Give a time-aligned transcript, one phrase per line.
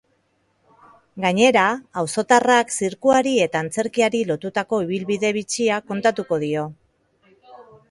[1.25, 1.65] Gainera,
[2.03, 6.67] auzotarrak zirkuari eta antzerkiari lotutako ibilbide bitxia kontatuko dio.